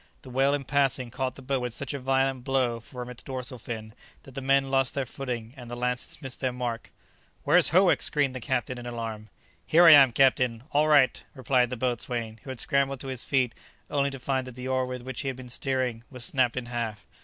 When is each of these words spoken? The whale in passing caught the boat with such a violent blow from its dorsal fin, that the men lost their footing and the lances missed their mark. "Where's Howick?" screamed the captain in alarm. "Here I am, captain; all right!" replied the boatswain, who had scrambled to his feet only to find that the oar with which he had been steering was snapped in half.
The 0.23 0.31
whale 0.31 0.55
in 0.55 0.63
passing 0.63 1.11
caught 1.11 1.35
the 1.35 1.43
boat 1.43 1.59
with 1.61 1.75
such 1.75 1.93
a 1.93 1.99
violent 1.99 2.43
blow 2.43 2.79
from 2.79 3.07
its 3.07 3.21
dorsal 3.21 3.59
fin, 3.59 3.93
that 4.23 4.33
the 4.33 4.41
men 4.41 4.71
lost 4.71 4.95
their 4.95 5.05
footing 5.05 5.53
and 5.55 5.69
the 5.69 5.75
lances 5.75 6.19
missed 6.23 6.39
their 6.39 6.51
mark. 6.51 6.91
"Where's 7.43 7.69
Howick?" 7.69 8.01
screamed 8.01 8.33
the 8.33 8.39
captain 8.39 8.79
in 8.79 8.87
alarm. 8.87 9.29
"Here 9.67 9.85
I 9.85 9.91
am, 9.91 10.11
captain; 10.11 10.63
all 10.71 10.87
right!" 10.87 11.23
replied 11.35 11.69
the 11.69 11.77
boatswain, 11.77 12.39
who 12.41 12.49
had 12.49 12.59
scrambled 12.59 12.99
to 13.01 13.09
his 13.09 13.23
feet 13.25 13.53
only 13.91 14.09
to 14.09 14.17
find 14.17 14.47
that 14.47 14.55
the 14.55 14.67
oar 14.67 14.87
with 14.87 15.03
which 15.03 15.21
he 15.21 15.27
had 15.27 15.37
been 15.37 15.49
steering 15.49 16.03
was 16.09 16.25
snapped 16.25 16.57
in 16.57 16.65
half. 16.65 17.05